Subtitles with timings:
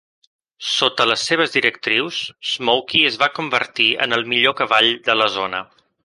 [0.67, 2.21] Sota les seves directrius,
[2.53, 5.61] Smoky es va convertir en el millor cavall de la zona.